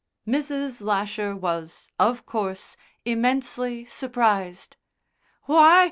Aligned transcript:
Mrs. 0.27 0.81
Lasher 0.81 1.35
was, 1.35 1.87
of 1.99 2.25
course, 2.25 2.75
immensely 3.05 3.85
surprised. 3.85 4.75
"Why! 5.43 5.79